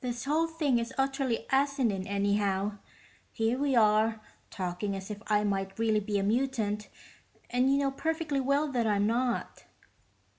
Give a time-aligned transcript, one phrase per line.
[0.00, 2.78] "This whole thing is utterly asinine, anyhow.
[3.30, 6.88] Here we are, talking as if I might really be a mutant,
[7.50, 9.64] and you know perfectly well that I'm not."